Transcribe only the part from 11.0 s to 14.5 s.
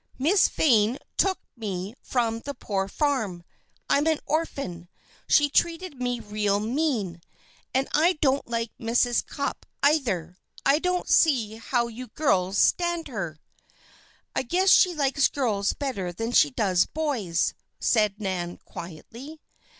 see how you girls stand her." "I